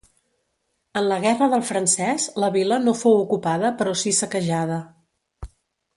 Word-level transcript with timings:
En 1.01 1.09
la 1.11 1.17
Guerra 1.25 1.49
del 1.51 1.65
Francès, 1.67 2.25
la 2.45 2.51
vila 2.57 2.81
no 2.87 2.97
fou 3.03 3.21
ocupada 3.27 3.73
però 3.83 3.95
sí 4.05 4.19
saquejada. 4.23 4.83